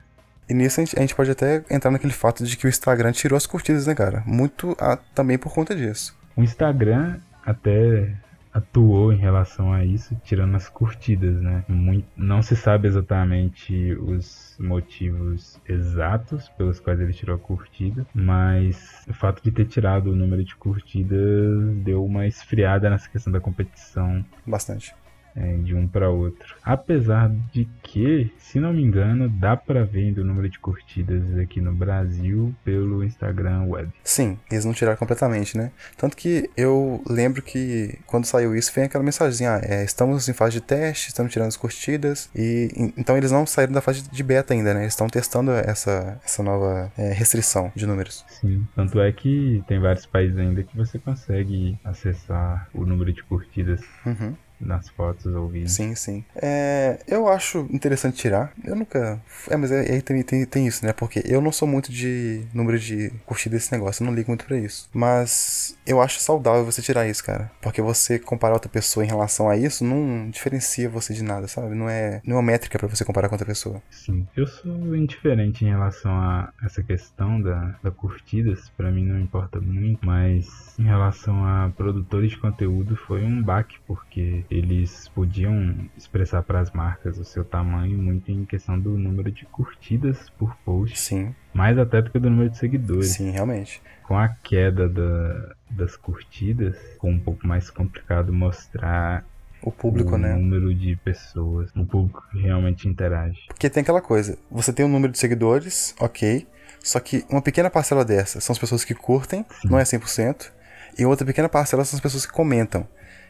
E 0.50 0.54
nisso 0.54 0.80
a 0.80 0.84
gente, 0.86 0.98
a 0.98 1.02
gente, 1.02 1.16
pode 1.16 1.30
até 1.30 1.64
entrar 1.70 1.92
naquele 1.92 2.14
fato 2.14 2.46
de 2.46 2.56
que 2.56 2.66
o 2.66 2.70
Instagram 2.70 3.12
tirou 3.12 3.36
as 3.36 3.46
curtidas, 3.46 3.86
né, 3.86 3.94
cara? 3.94 4.24
Muito 4.26 4.76
a, 4.80 4.96
também 4.96 5.38
por 5.38 5.54
conta 5.54 5.76
disso. 5.76 6.18
O 6.36 6.44
Instagram 6.44 7.18
até 7.46 8.14
atuou 8.58 9.14
em 9.14 9.18
relação 9.18 9.72
a 9.72 9.86
isso, 9.86 10.16
tirando 10.24 10.56
as 10.56 10.68
curtidas, 10.68 11.40
né? 11.42 11.64
Muito, 11.68 12.08
não 12.16 12.42
se 12.42 12.56
sabe 12.56 12.88
exatamente 12.88 13.94
os 13.94 14.56
motivos 14.60 15.60
exatos 15.68 16.50
pelos 16.50 16.80
quais 16.80 17.00
ele 17.00 17.14
tirou 17.14 17.36
a 17.36 17.40
curtida, 17.40 18.06
mas 18.14 19.06
o 19.08 19.14
fato 19.14 19.44
de 19.44 19.52
ter 19.52 19.66
tirado 19.66 20.12
o 20.12 20.16
número 20.16 20.44
de 20.44 20.56
curtidas 20.56 21.76
deu 21.84 22.04
uma 22.04 22.26
esfriada 22.26 22.90
nessa 22.90 23.10
questão 23.10 23.32
da 23.32 23.40
competição. 23.40 24.26
Bastante 24.46 24.94
é, 25.38 25.54
de 25.58 25.76
um 25.76 25.88
para 25.88 26.10
outro. 26.10 26.56
Apesar 26.64 27.30
de 27.54 27.68
que, 27.84 28.32
se 28.40 28.60
não 28.60 28.74
me 28.74 28.82
engano, 28.82 29.30
dá 29.30 29.56
para 29.56 29.86
ver 29.86 30.18
o 30.18 30.24
número 30.24 30.50
de 30.50 30.58
curtidas 30.58 31.38
aqui 31.38 31.62
no 31.62 31.74
Brasil 31.74 32.54
pelo 32.66 33.04
Instagram 33.04 33.66
Web. 33.66 33.92
Sim, 34.04 34.38
eles 34.52 34.66
não 34.66 34.74
tiraram 34.74 34.98
completamente, 34.98 35.58
né? 35.58 35.72
Tanto 35.96 36.18
que 36.18 36.50
eu 36.58 37.04
lembro 37.08 37.42
que 37.42 38.00
quando 38.08 38.26
saiu 38.26 38.56
isso, 38.56 38.72
vem 38.74 38.86
aquela 38.86 39.04
mensagem: 39.04 39.46
ah, 39.46 39.62
é, 39.64 39.84
estamos 39.84 40.28
em 40.28 40.34
fase 40.34 40.54
de 40.54 40.62
teste, 40.62 41.10
estamos 41.10 41.32
tirando 41.32 41.50
as 41.50 41.58
curtidas. 41.58 42.30
E 42.36 42.70
então 42.98 43.16
eles 43.16 43.32
não 43.32 43.46
saíram 43.46 43.74
da 43.74 43.82
fase 43.82 44.10
de 44.10 44.24
beta 44.24 44.54
ainda, 44.54 44.74
né? 44.74 44.82
Eles 44.82 44.94
estão 44.94 45.08
testando 45.08 45.52
essa, 45.52 46.20
essa 46.26 46.42
nova 46.42 46.92
é, 46.98 47.12
restrição 47.14 47.72
de 47.76 47.86
números. 47.86 48.26
Sim, 48.28 48.66
tanto 48.76 49.00
é 49.00 49.12
que 49.12 49.64
tem 49.68 49.80
vários 49.80 50.06
países 50.06 50.38
ainda 50.38 50.64
que 50.64 50.76
você 50.76 50.98
consegue 50.98 51.78
acessar 51.84 52.68
o 52.74 52.86
número 52.86 53.14
de 53.14 53.24
curtidas. 53.24 53.82
Uhum 54.06 54.36
nas 54.60 54.90
fotos 54.90 55.26
ou 55.34 55.48
vídeos. 55.48 55.74
Sim, 55.74 55.96
sim. 55.96 56.24
É, 56.36 57.00
eu 57.08 57.28
acho 57.28 57.68
interessante 57.72 58.18
tirar. 58.18 58.52
Eu 58.64 58.76
nunca. 58.76 59.22
É, 59.50 59.56
mas 59.56 59.72
aí 59.72 59.98
é, 59.98 60.02
tem, 60.02 60.22
tem, 60.24 60.46
tem 60.46 60.68
isso, 60.68 60.86
né? 60.86 60.94
Porque 60.94 61.24
eu 61.26 61.42
não 61.42 61.52
sou 61.52 61.68
muito 61.68 61.92
de 61.92 62.44
número 62.54 62.80
de 62.80 63.12
curtidas 63.26 63.62
desse 63.62 63.72
negócio. 63.72 64.04
Eu 64.04 64.08
não 64.08 64.16
ligo 64.16 64.30
muito 64.30 64.46
pra 64.46 64.58
isso. 64.58 64.90
Mas 64.94 65.78
eu 65.86 66.02
acho 66.02 66.20
saudável 66.20 66.66
você 66.66 66.82
tirar 66.82 67.08
isso, 67.08 67.24
cara. 67.24 67.52
Porque 67.62 67.82
você 67.82 68.20
comparar 68.20 68.54
outra 68.54 68.70
pessoa 68.70 69.04
em 69.06 69.08
relação 69.08 69.50
a 69.50 69.56
isso 69.56 69.84
não 69.84 70.30
diferencia 70.30 70.90
você 70.90 71.14
de 71.14 71.24
nada, 71.24 71.48
sabe? 71.48 71.76
Não 71.76 71.90
é, 71.90 72.22
não 72.26 72.36
é 72.36 72.40
uma 72.40 72.46
métrica 72.46 72.78
para 72.78 72.88
você 72.88 73.06
comparar 73.06 73.30
com 73.30 73.36
outra 73.36 73.48
pessoa. 73.48 73.82
Sim. 73.90 74.28
Eu 74.36 74.48
sou 74.48 74.96
indiferente 74.96 75.66
em 75.66 75.70
relação 75.70 76.12
a 76.12 76.52
essa 76.64 76.82
questão 76.84 77.42
da, 77.42 77.76
da 77.84 77.92
curtidas. 77.92 78.70
para 78.76 78.92
mim 78.92 79.06
não 79.06 79.20
importa 79.20 79.60
muito. 79.60 80.06
Mas 80.06 80.76
em 80.80 80.84
relação 80.84 81.46
a 81.46 81.72
produtores 81.76 82.32
de 82.32 82.38
conteúdo 82.38 82.96
foi 82.96 83.24
um 83.24 83.42
baque, 83.42 83.78
porque 83.86 84.46
eles 84.50 85.08
podiam 85.10 85.76
expressar 85.98 86.44
para 86.44 86.60
as 86.60 86.72
marcas 86.72 87.18
o 87.18 87.24
seu 87.24 87.44
tamanho 87.44 87.98
muito 87.98 88.32
em 88.32 88.46
questão 88.46 88.80
do 88.80 88.98
número 88.98 89.32
de 89.32 89.46
curtidas 89.46 90.30
por 90.38 90.56
post. 90.58 91.00
Sim. 91.00 91.36
Mais 91.54 91.78
até 91.78 92.02
do 92.02 92.10
que 92.10 92.20
do 92.20 92.30
número 92.30 92.50
de 92.50 92.58
seguidores. 92.58 93.10
Sim, 93.10 93.32
realmente. 93.32 93.82
Com 94.04 94.18
a 94.18 94.30
queda 94.30 94.88
da, 94.88 95.56
das 95.70 95.96
curtidas, 95.96 96.78
ficou 96.94 97.10
um 97.10 97.20
pouco 97.20 97.46
mais 97.46 97.70
complicado 97.70 98.32
mostrar 98.32 99.26
o 99.62 99.72
público, 99.72 100.16
o 100.16 100.18
né? 100.18 100.34
número 100.34 100.74
de 100.74 100.96
pessoas, 100.98 101.70
o 101.76 101.86
público 101.86 102.24
que 102.32 102.40
realmente 102.40 102.88
interage. 102.88 103.40
Porque 103.48 103.70
tem 103.70 103.82
aquela 103.82 104.02
coisa, 104.02 104.38
você 104.50 104.72
tem 104.72 104.86
um 104.86 104.90
número 104.90 105.12
de 105.12 105.20
seguidores, 105.20 105.96
ok, 106.00 106.48
só 106.82 107.00
que 107.00 107.26
uma 107.30 107.42
pequena 107.42 107.70
parcela 107.70 108.06
dessa 108.06 108.40
são 108.40 108.54
as 108.54 108.60
pessoas 108.60 108.86
que 108.86 108.94
curtem, 108.94 109.46
Sim. 109.62 109.68
não 109.70 109.80
é 109.80 109.84
100%, 109.84 110.52
e 110.98 111.06
outra 111.06 111.26
pequena 111.26 111.50
parcela 111.50 111.84
são 111.84 111.98
as 111.98 112.02
pessoas 112.02 112.26
que 112.26 112.32
comentam. 112.32 112.88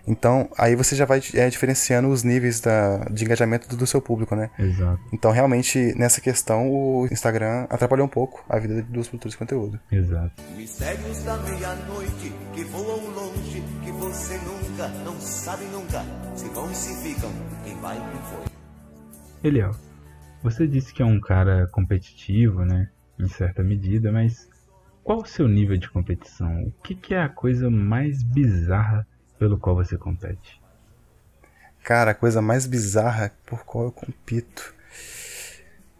Então, 0.07 0.49
aí 0.57 0.73
você 0.73 0.95
já 0.95 1.03
vai 1.03 1.21
é, 1.33 1.49
diferenciando 1.49 2.07
os 2.07 2.23
níveis 2.23 2.61
da, 2.61 2.99
de 3.11 3.25
engajamento 3.25 3.67
do, 3.67 3.75
do, 3.75 3.85
seu 3.85 4.01
público, 4.01 4.35
né? 4.35 4.49
Exato. 4.57 5.01
Então, 5.11 5.31
realmente, 5.31 5.93
nessa 5.97 6.21
questão, 6.21 6.71
o 6.71 7.05
Instagram 7.11 7.67
atrapalhou 7.69 8.05
um 8.05 8.09
pouco 8.09 8.43
a 8.47 8.57
vida 8.57 8.81
dos 8.83 9.09
produtores 9.09 9.33
de 9.33 9.37
conteúdo. 9.37 9.79
Exato. 9.91 10.31
Mistérios 10.55 11.23
da 11.23 11.35
meia-noite 11.37 12.33
que 12.53 12.63
voam 12.63 13.05
longe, 13.09 13.61
que 13.83 13.91
você 13.91 14.37
nunca, 14.37 14.87
não 15.03 15.19
sabe 15.19 15.65
nunca, 15.65 16.03
se 16.35 16.47
vão 16.49 16.71
e 16.71 16.75
se 16.75 17.03
ficam, 17.03 17.29
quem 17.65 17.75
vai 17.81 17.97
e 17.97 17.99
quem 17.99 18.21
foi. 18.21 18.45
Eliel, 19.43 19.71
você 20.41 20.65
disse 20.65 20.93
que 20.93 21.01
é 21.01 21.05
um 21.05 21.19
cara 21.19 21.67
competitivo, 21.67 22.63
né? 22.63 22.89
Em 23.19 23.27
certa 23.27 23.63
medida, 23.63 24.11
mas 24.11 24.47
qual 25.03 25.19
o 25.19 25.25
seu 25.25 25.47
nível 25.47 25.77
de 25.77 25.89
competição? 25.89 26.63
O 26.63 26.71
que, 26.83 26.93
que 26.93 27.13
é 27.13 27.21
a 27.21 27.29
coisa 27.29 27.69
mais 27.69 28.21
bizarra 28.23 29.07
pelo 29.37 29.57
qual 29.57 29.75
você 29.75 29.97
compete? 29.97 30.61
Cara, 31.83 32.11
a 32.11 32.15
coisa 32.15 32.41
mais 32.41 32.65
bizarra 32.65 33.31
por 33.45 33.63
qual 33.63 33.85
eu 33.85 33.91
compito. 33.91 34.73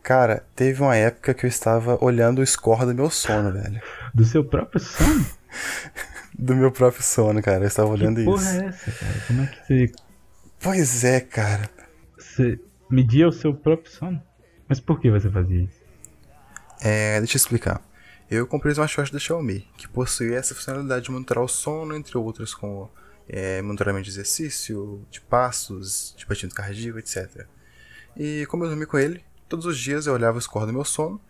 Cara, 0.04 0.46
teve 0.56 0.82
uma 0.82 0.96
época 0.96 1.34
que 1.34 1.46
eu 1.46 1.50
estava 1.50 2.04
olhando 2.04 2.40
o 2.40 2.46
score 2.46 2.86
do 2.86 2.94
meu 2.94 3.10
sono, 3.10 3.52
velho. 3.52 3.82
Do 4.14 4.24
seu 4.26 4.44
próprio 4.44 4.80
sono? 4.80 5.26
do 6.38 6.56
meu 6.56 6.72
próprio 6.72 7.04
sono, 7.04 7.42
cara. 7.42 7.64
Eu 7.64 7.68
estava 7.68 7.90
olhando 7.90 8.16
que 8.16 8.22
isso. 8.22 8.32
porra 8.32 8.64
é 8.64 8.66
essa, 8.68 8.92
cara? 8.92 9.24
Como 9.28 9.42
é 9.42 9.48
que 9.48 9.66
você. 9.66 9.92
Pois 10.60 11.04
é, 11.04 11.20
cara. 11.22 11.70
Você 12.18 12.60
media 12.90 13.28
o 13.28 13.32
seu 13.32 13.54
próprio 13.54 13.92
sono? 13.92 14.22
Mas 14.68 14.80
por 14.80 15.00
que 15.00 15.10
você 15.10 15.30
fazia 15.30 15.64
isso? 15.64 15.82
É, 16.82 17.20
deixa 17.20 17.36
eu 17.36 17.40
explicar. 17.40 17.82
Eu 18.30 18.46
comprei 18.46 18.72
o 18.72 18.74
smartwatch 18.74 19.12
da 19.12 19.20
Xiaomi, 19.20 19.66
que 19.78 19.88
possui 19.88 20.34
essa 20.34 20.54
funcionalidade 20.54 21.06
de 21.06 21.12
monitorar 21.12 21.44
o 21.44 21.48
sono, 21.48 21.96
entre 21.96 22.18
outras, 22.18 22.54
como 22.54 22.92
é, 23.28 23.62
monitoramento 23.62 24.06
de 24.06 24.12
exercício, 24.12 25.06
de 25.10 25.22
passos, 25.22 26.14
de 26.18 26.26
batimento 26.26 26.56
cardíaco, 26.56 27.00
etc. 27.00 27.46
E 28.16 28.46
como 28.48 28.64
eu 28.64 28.70
dormi 28.70 28.86
com 28.86 28.98
ele, 28.98 29.24
todos 29.48 29.66
os 29.66 29.78
dias 29.78 30.08
eu 30.08 30.14
olhava 30.14 30.38
o 30.38 30.42
score 30.42 30.66
do 30.66 30.74
meu 30.74 30.86
sono 30.86 31.22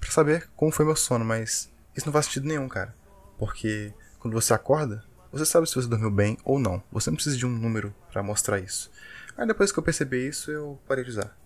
para 0.00 0.10
saber 0.10 0.48
como 0.56 0.72
foi 0.72 0.84
meu 0.84 0.96
sono, 0.96 1.24
mas 1.24 1.70
isso 1.96 2.06
não 2.06 2.12
faz 2.12 2.26
sentido 2.26 2.46
nenhum, 2.46 2.68
cara. 2.68 2.94
Porque 3.38 3.92
quando 4.18 4.34
você 4.34 4.52
acorda, 4.54 5.04
você 5.32 5.44
sabe 5.44 5.68
se 5.68 5.74
você 5.74 5.88
dormiu 5.88 6.10
bem 6.10 6.38
ou 6.44 6.58
não. 6.58 6.82
Você 6.92 7.10
não 7.10 7.16
precisa 7.16 7.36
de 7.36 7.44
um 7.44 7.50
número 7.50 7.94
para 8.12 8.22
mostrar 8.22 8.58
isso. 8.58 8.90
Aí 9.36 9.46
depois 9.46 9.72
que 9.72 9.78
eu 9.78 9.82
percebi 9.82 10.28
isso, 10.28 10.50
eu 10.50 10.80
parei 10.86 11.04
de 11.04 11.10
usar. 11.10 11.36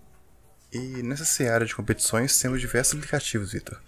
E 0.71 1.01
nessa 1.01 1.25
seara 1.25 1.65
de 1.65 1.75
competições 1.75 2.37
temos 2.39 2.61
diversos 2.61 2.93
aplicativos, 2.93 3.51
Vitor. 3.51 3.81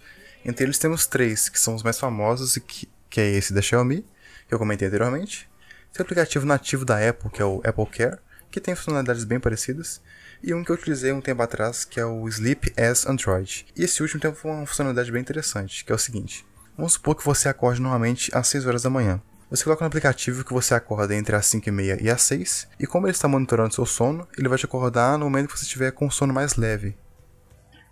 Entre 0.44 0.64
eles 0.64 0.78
temos 0.78 1.06
três, 1.06 1.48
que 1.48 1.60
são 1.60 1.74
os 1.74 1.84
mais 1.84 1.98
famosos, 1.98 2.58
que, 2.66 2.88
que 3.08 3.20
é 3.20 3.30
esse 3.30 3.52
da 3.52 3.62
Xiaomi, 3.62 4.04
que 4.48 4.52
eu 4.52 4.58
comentei 4.58 4.88
anteriormente. 4.88 5.48
Tem 5.92 6.02
o 6.02 6.02
aplicativo 6.02 6.46
nativo 6.46 6.86
da 6.86 7.06
Apple, 7.06 7.30
que 7.30 7.42
é 7.42 7.44
o 7.44 7.60
Apple 7.64 7.86
Care, 7.86 8.18
que 8.50 8.60
tem 8.60 8.74
funcionalidades 8.74 9.24
bem 9.24 9.38
parecidas. 9.38 10.00
E 10.42 10.54
um 10.54 10.64
que 10.64 10.70
eu 10.70 10.74
utilizei 10.74 11.12
um 11.12 11.20
tempo 11.20 11.42
atrás, 11.42 11.84
que 11.84 12.00
é 12.00 12.04
o 12.04 12.26
Sleep 12.28 12.72
as 12.80 13.06
Android. 13.06 13.66
E 13.76 13.84
esse 13.84 14.00
último 14.02 14.18
tem 14.18 14.30
uma 14.30 14.66
funcionalidade 14.66 15.12
bem 15.12 15.20
interessante, 15.20 15.84
que 15.84 15.92
é 15.92 15.94
o 15.94 15.98
seguinte. 15.98 16.46
Vamos 16.76 16.94
supor 16.94 17.14
que 17.14 17.24
você 17.24 17.48
acorde 17.48 17.80
normalmente 17.80 18.34
às 18.34 18.48
6 18.48 18.66
horas 18.66 18.82
da 18.82 18.90
manhã. 18.90 19.20
Você 19.50 19.64
coloca 19.64 19.84
no 19.84 19.88
aplicativo 19.88 20.44
que 20.44 20.52
você 20.54 20.74
acorda 20.74 21.14
entre 21.14 21.36
as 21.36 21.44
5 21.44 21.68
e 21.68 21.72
meia 21.72 21.98
e 22.02 22.08
as 22.08 22.22
6, 22.22 22.68
e 22.80 22.86
como 22.86 23.06
ele 23.06 23.12
está 23.12 23.28
monitorando 23.28 23.74
seu 23.74 23.84
sono, 23.84 24.26
ele 24.38 24.48
vai 24.48 24.56
te 24.56 24.64
acordar 24.64 25.18
no 25.18 25.26
momento 25.26 25.48
que 25.48 25.58
você 25.58 25.66
estiver 25.66 25.92
com 25.92 26.10
sono 26.10 26.32
mais 26.32 26.56
leve. 26.56 26.96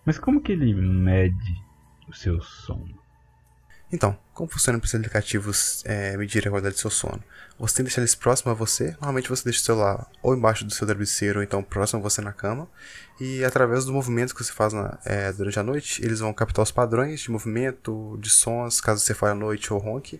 Mas 0.07 0.19
como 0.19 0.40
que 0.40 0.52
ele 0.52 0.75
mede 0.75 1.54
o 2.09 2.14
seu 2.14 2.40
sono? 2.40 2.99
Então, 3.92 4.16
como 4.40 4.50
funciona 4.50 4.78
para 4.78 4.87
os 4.87 4.94
aplicativos 4.94 5.85
é, 5.85 6.16
medir 6.16 6.49
a 6.49 6.50
qualidade 6.50 6.75
do 6.75 6.78
seu 6.78 6.90
sono? 6.90 7.23
Você 7.59 7.76
tem 7.76 7.85
que 7.85 7.90
deixar 7.90 8.00
eles 8.00 8.14
próximos 8.14 8.52
a 8.52 8.54
você. 8.54 8.92
Normalmente 8.92 9.28
você 9.28 9.44
deixa 9.44 9.61
o 9.61 9.62
celular 9.62 10.06
ou 10.23 10.35
embaixo 10.35 10.64
do 10.64 10.73
seu 10.73 10.87
travesseiro, 10.87 11.40
ou 11.40 11.42
então 11.42 11.62
próximo 11.62 12.00
a 12.00 12.02
você 12.02 12.23
na 12.23 12.32
cama. 12.32 12.66
E 13.20 13.44
através 13.44 13.85
dos 13.85 13.92
movimentos 13.92 14.32
que 14.32 14.42
você 14.42 14.50
faz 14.50 14.73
na, 14.73 14.99
é, 15.04 15.30
durante 15.30 15.61
a 15.61 15.62
noite, 15.62 16.02
eles 16.02 16.20
vão 16.20 16.32
captar 16.32 16.62
os 16.62 16.70
padrões 16.70 17.20
de 17.20 17.30
movimento, 17.30 18.18
de 18.18 18.30
sons, 18.30 18.80
caso 18.80 19.04
você 19.04 19.12
for 19.12 19.28
à 19.28 19.35
noite 19.35 19.75
ou 19.75 19.78
ronque. 19.78 20.18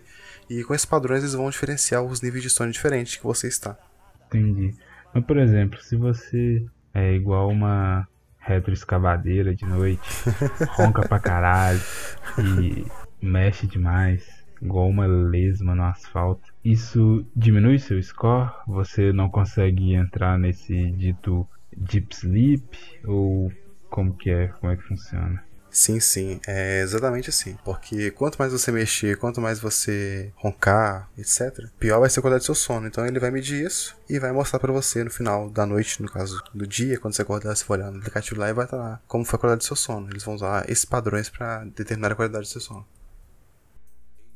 E 0.50 0.62
com 0.65 0.75
esses 0.75 0.85
padrões 0.85 1.21
eles 1.21 1.33
vão 1.33 1.49
diferenciar 1.49 2.03
os 2.03 2.21
níveis 2.21 2.43
de 2.43 2.50
sono 2.50 2.71
diferentes 2.71 3.17
que 3.17 3.25
você 3.25 3.49
está. 3.49 3.79
Entendi. 4.27 4.75
Mas, 5.15 5.25
por 5.25 5.39
exemplo, 5.39 5.81
se 5.81 5.97
você 5.97 6.62
é 6.93 7.15
igual 7.15 7.49
uma 7.49 8.07
retroescavadeira 8.39 9.55
de 9.55 9.65
noite, 9.65 10.07
ronca 10.77 11.09
pra 11.09 11.19
caralho 11.19 11.81
e 12.39 12.85
mexe 13.23 13.67
demais, 13.67 14.27
igual 14.61 14.89
uma 14.89 15.07
lesma 15.07 15.75
no 15.75 15.85
asfalto. 15.85 16.53
Isso 16.65 17.27
diminui 17.35 17.79
seu 17.79 18.03
score? 18.03 18.50
Você 18.67 19.12
não 19.12 19.29
consegue 19.29 19.95
entrar 19.95 20.39
nesse 20.39 20.91
dito 20.93 21.49
deep 21.77 22.15
sleep? 22.15 23.00
Ou 23.05 23.53
como 23.89 24.15
que 24.15 24.31
é? 24.31 24.49
Como 24.49 24.73
é 24.73 24.77
que 24.77 24.83
funciona? 24.83 25.43
Sim, 25.73 26.00
sim, 26.00 26.41
é 26.49 26.81
exatamente 26.81 27.31
assim. 27.31 27.57
Porque 27.65 28.11
quanto 28.11 28.37
mais 28.37 28.53
você 28.53 28.73
mexer, 28.73 29.17
quanto 29.17 29.41
mais 29.41 29.61
você 29.61 30.33
roncar, 30.35 31.09
etc., 31.17 31.69
pior 31.79 32.00
vai 32.00 32.11
ser 32.11 32.19
a 32.19 32.23
qualidade 32.23 32.43
do 32.43 32.47
seu 32.47 32.57
sono. 32.57 32.89
Então 32.89 33.07
ele 33.07 33.21
vai 33.21 33.31
medir 33.31 33.65
isso 33.65 33.97
e 34.09 34.19
vai 34.19 34.33
mostrar 34.33 34.59
para 34.59 34.73
você 34.73 35.05
no 35.05 35.11
final 35.11 35.49
da 35.49 35.65
noite, 35.65 36.03
no 36.03 36.11
caso 36.11 36.43
do 36.53 36.67
dia, 36.67 36.99
quando 36.99 37.15
você 37.15 37.23
acordar, 37.23 37.55
se 37.55 37.65
for 37.65 37.75
olhar 37.75 37.91
no 37.93 37.99
aplicativo 37.99 38.41
lá 38.41 38.50
e 38.50 38.53
vai 38.53 38.65
estar 38.65 38.77
lá 38.77 39.00
como 39.07 39.25
foi 39.25 39.37
a 39.37 39.41
qualidade 39.41 39.61
do 39.61 39.69
seu 39.69 39.77
sono. 39.77 40.11
Eles 40.11 40.25
vão 40.25 40.35
usar 40.35 40.69
esses 40.69 40.85
padrões 40.85 41.31
para 41.31 41.65
determinar 41.65 42.12
a 42.12 42.17
qualidade 42.17 42.47
do 42.47 42.50
seu 42.50 42.61
sono 42.61 42.85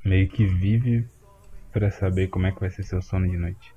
meio 0.05 0.29
que 0.29 0.45
vive 0.45 1.09
para 1.73 1.91
saber 1.91 2.29
como 2.29 2.47
é 2.47 2.53
que 2.53 2.61
vai 2.61 2.71
ser 2.71 2.83
seu 2.83 3.01
sono 3.03 3.29
de 3.29 3.37
noite. 3.37 3.75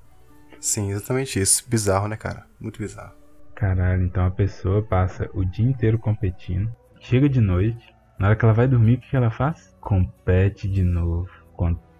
Sim, 0.59 0.91
exatamente 0.91 1.39
isso. 1.39 1.67
Bizarro, 1.67 2.07
né, 2.07 2.15
cara? 2.15 2.45
Muito 2.59 2.79
bizarro. 2.79 3.13
Caralho, 3.55 4.03
então 4.03 4.25
a 4.25 4.31
pessoa 4.31 4.83
passa 4.83 5.29
o 5.33 5.43
dia 5.43 5.65
inteiro 5.65 5.97
competindo, 5.97 6.71
chega 6.99 7.27
de 7.27 7.41
noite, 7.41 7.95
na 8.19 8.27
hora 8.27 8.35
que 8.35 8.45
ela 8.45 8.53
vai 8.53 8.67
dormir, 8.67 8.95
o 8.95 8.99
que 8.99 9.15
ela 9.15 9.31
faz? 9.31 9.75
Compete 9.81 10.67
de 10.67 10.83
novo. 10.83 11.29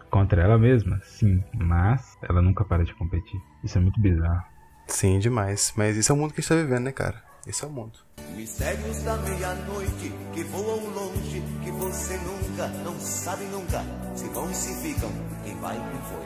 Contra 0.09 0.41
ela 0.41 0.57
mesma? 0.57 0.99
Sim, 1.03 1.43
mas 1.53 2.17
ela 2.27 2.41
nunca 2.41 2.63
para 2.63 2.85
de 2.85 2.93
competir. 2.95 3.39
Isso 3.63 3.77
é 3.77 3.81
muito 3.81 3.99
bizarro. 3.99 4.43
Sim, 4.87 5.19
demais. 5.19 5.73
Mas 5.75 5.97
isso 5.97 6.11
é 6.11 6.15
o 6.15 6.17
mundo 6.17 6.33
que 6.33 6.39
a 6.39 6.41
gente 6.41 6.49
tá 6.49 6.55
vivendo, 6.55 6.85
né, 6.85 6.91
cara? 6.91 7.21
Esse 7.47 7.63
é 7.63 7.67
o 7.67 7.71
mundo. 7.71 7.97
Mistérios 8.35 9.03
da 9.03 9.15
meia-noite 9.19 10.11
que 10.33 10.43
voam 10.43 10.85
longe, 10.93 11.41
que 11.63 11.71
você 11.71 12.17
nunca, 12.17 12.67
não 12.83 12.99
sabe 12.99 13.45
nunca, 13.45 13.81
se 14.13 14.27
vão 14.33 14.51
e 14.51 14.53
se 14.53 14.81
ficam, 14.81 15.09
quem 15.45 15.55
vai 15.61 15.77
e 15.77 15.79
quem 15.79 16.01
foi. 16.01 16.25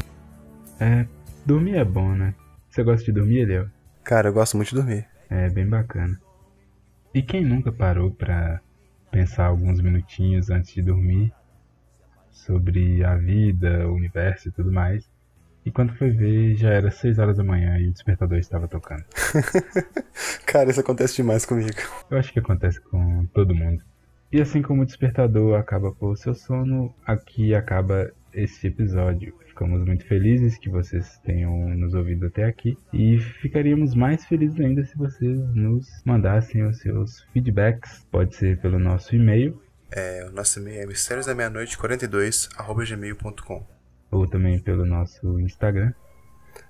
É, 0.80 1.08
dormir 1.46 1.76
é 1.76 1.86
bom, 1.86 2.16
né? 2.16 2.34
Você 2.68 2.84
gosta 2.84 3.06
de 3.06 3.12
dormir, 3.12 3.42
Eliel? 3.42 3.70
Cara, 4.04 4.30
eu 4.30 4.34
gosto 4.34 4.58
muito 4.58 4.70
de 4.70 4.76
dormir. 4.76 5.08
É, 5.30 5.48
bem 5.48 5.70
bacana. 5.70 6.20
E 7.14 7.22
quem 7.22 7.46
nunca 7.46 7.72
parou 7.72 8.10
pra 8.10 8.60
pensar 9.12 9.46
alguns 9.46 9.80
minutinhos 9.80 10.50
antes 10.50 10.74
de 10.74 10.82
dormir 10.82 11.32
sobre 12.32 13.04
a 13.04 13.16
vida, 13.16 13.88
o 13.88 13.94
universo 13.94 14.50
e 14.50 14.52
tudo 14.52 14.72
mais? 14.72 15.08
E 15.66 15.72
quando 15.72 15.94
foi 15.96 16.10
ver, 16.10 16.56
já 16.56 16.70
era 16.70 16.90
6 16.90 17.20
horas 17.20 17.38
da 17.38 17.44
manhã 17.44 17.78
e 17.78 17.88
o 17.88 17.92
despertador 17.92 18.40
estava 18.40 18.68
tocando. 18.68 19.06
Cara, 20.46 20.70
isso 20.70 20.80
acontece 20.80 21.18
demais 21.18 21.46
comigo. 21.46 21.78
Eu 22.10 22.18
acho 22.18 22.34
que 22.34 22.40
acontece 22.40 22.82
com 22.82 23.26
todo 23.28 23.54
mundo. 23.54 23.84
E 24.32 24.42
assim 24.42 24.62
como 24.62 24.82
o 24.82 24.86
despertador 24.86 25.60
acaba 25.60 25.92
com 25.92 26.08
o 26.08 26.16
seu 26.16 26.34
sono, 26.34 26.96
aqui 27.06 27.54
acaba 27.54 28.10
este 28.34 28.68
episódio. 28.68 29.36
Ficamos 29.46 29.84
muito 29.86 30.06
felizes 30.06 30.58
que 30.58 30.70
vocês 30.70 31.20
tenham 31.20 31.76
nos 31.76 31.94
ouvido 31.94 32.28
até 32.28 32.46
aqui 32.46 32.78
e 32.94 33.20
ficaríamos 33.20 33.94
mais 33.94 34.26
felizes 34.26 34.58
ainda 34.60 34.86
se 34.86 34.98
vocês 34.98 35.38
nos 35.54 36.02
mandassem 36.06 36.66
os 36.66 36.80
seus 36.80 37.22
feedbacks. 37.34 38.08
Pode 38.10 38.34
ser 38.36 38.58
pelo 38.60 38.80
nosso 38.80 39.16
e-mail. 39.16 39.62
É, 39.92 40.26
o 40.28 40.32
nosso 40.32 40.60
e-mail 40.60 40.84
é 40.84 40.88
mistériosdameia-noite42@gmail.com 40.88 43.81
ou 44.12 44.28
também 44.28 44.60
pelo 44.60 44.86
nosso 44.86 45.40
Instagram. 45.40 45.94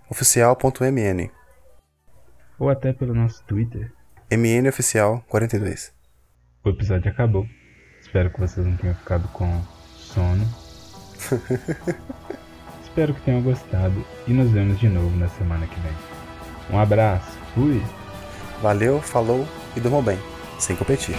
Oficial.mn 0.09 1.31
ou 2.61 2.69
até 2.69 2.93
pelo 2.93 3.15
nosso 3.15 3.43
Twitter. 3.45 3.91
MNOficial42 4.29 5.91
O 6.63 6.69
episódio 6.69 7.11
acabou. 7.11 7.47
Espero 7.99 8.29
que 8.29 8.39
vocês 8.39 8.65
não 8.65 8.77
tenham 8.77 8.95
ficado 8.95 9.27
com 9.29 9.61
sono. 9.97 10.45
Espero 12.83 13.15
que 13.15 13.21
tenham 13.21 13.41
gostado 13.41 14.05
e 14.27 14.33
nos 14.33 14.51
vemos 14.51 14.79
de 14.79 14.87
novo 14.87 15.15
na 15.17 15.27
semana 15.29 15.65
que 15.65 15.79
vem. 15.79 15.93
Um 16.71 16.79
abraço, 16.79 17.31
fui! 17.55 17.81
Valeu, 18.61 19.01
falou 19.01 19.47
e 19.75 19.79
durmam 19.79 20.03
bem, 20.03 20.19
sem 20.59 20.75
competir. 20.75 21.15